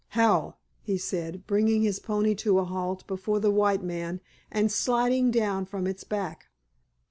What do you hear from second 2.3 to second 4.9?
to a halt before the white man and